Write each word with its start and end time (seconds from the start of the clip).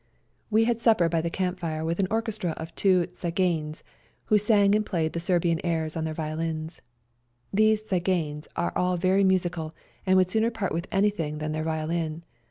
We 0.49 0.63
had 0.63 0.81
supper 0.81 1.07
by 1.09 1.21
the 1.21 1.29
camp 1.29 1.59
fire 1.59 1.85
with 1.85 1.99
an 1.99 2.07
orchestra 2.09 2.55
of 2.57 2.73
two 2.73 3.05
Tziganes, 3.13 3.83
who 4.25 4.39
sang 4.39 4.73
and 4.73 4.83
played 4.83 5.13
the 5.13 5.19
Serbian 5.19 5.63
airs 5.63 5.95
on 5.95 6.05
their 6.05 6.13
violins. 6.15 6.81
These 7.53 7.83
Tziganes 7.83 8.47
are 8.55 8.73
all 8.75 8.97
very 8.97 9.23
musical 9.23 9.75
and 10.03 10.17
would 10.17 10.31
sooner 10.31 10.49
part 10.49 10.73
with 10.73 10.87
anything 10.91 11.37
than 11.37 11.51
their 11.51 11.61
violin. 11.63 12.23